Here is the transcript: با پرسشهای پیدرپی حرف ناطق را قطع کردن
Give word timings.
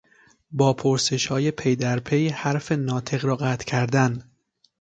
با 0.51 0.73
پرسشهای 0.73 1.51
پیدرپی 1.51 2.27
حرف 2.29 2.71
ناطق 2.71 3.25
را 3.25 3.35
قطع 3.35 3.65
کردن 3.65 4.31